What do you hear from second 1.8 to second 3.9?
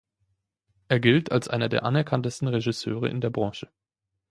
anerkanntesten Regisseure in der Branche.